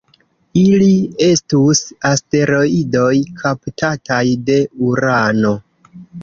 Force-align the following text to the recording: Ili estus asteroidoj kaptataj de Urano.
Ili 0.59 0.93
estus 1.25 1.81
asteroidoj 2.11 3.11
kaptataj 3.43 4.23
de 4.49 4.57
Urano. 4.89 5.55